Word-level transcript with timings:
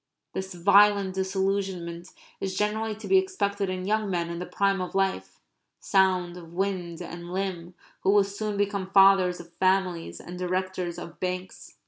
(This 0.33 0.55
violent 0.55 1.13
disillusionment 1.13 2.09
is 2.39 2.57
generally 2.57 2.95
to 2.95 3.07
be 3.07 3.19
expected 3.19 3.69
in 3.69 3.85
young 3.85 4.09
men 4.09 4.31
in 4.31 4.39
the 4.39 4.47
prime 4.47 4.81
of 4.81 4.95
life, 4.95 5.39
sound 5.79 6.37
of 6.37 6.53
wind 6.55 7.03
and 7.03 7.31
limb, 7.31 7.75
who 7.99 8.09
will 8.09 8.23
soon 8.23 8.57
become 8.57 8.89
fathers 8.89 9.39
of 9.39 9.53
families 9.59 10.19
and 10.19 10.39
directors 10.39 10.97
of 10.97 11.19
banks.) 11.19 11.75